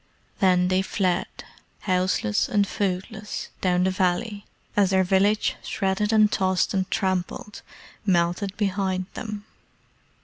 [0.39, 1.27] Then they fled,
[1.81, 7.61] houseless and foodless, down the valley, as their village, shredded and tossed and trampled,
[8.03, 9.45] melted behind them.